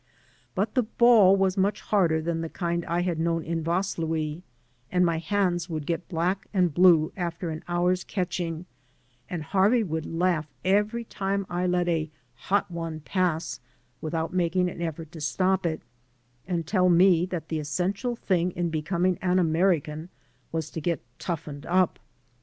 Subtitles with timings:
[0.55, 4.41] But the ball was much harder than the kind I had known in Vaslui,
[4.91, 8.65] and my hands would get black and blue after an hour's catching,
[9.29, 13.59] and Harvey would laugh every time I let a hot one" pass
[14.01, 15.83] without making an effort to stop it,
[16.47, 20.09] and tell^me that the essential thing in becoming an American
[20.51, 21.99] was to get toughened up.